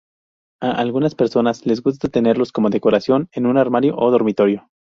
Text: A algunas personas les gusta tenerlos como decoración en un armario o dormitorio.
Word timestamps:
A 0.63 0.71
algunas 0.71 1.13
personas 1.13 1.63
les 1.67 1.83
gusta 1.83 2.07
tenerlos 2.09 2.51
como 2.51 2.71
decoración 2.71 3.29
en 3.33 3.45
un 3.45 3.59
armario 3.59 3.95
o 3.97 4.09
dormitorio. 4.09 4.67